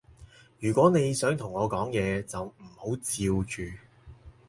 [0.57, 3.61] 如果你想同我講嘢，就唔好嚼住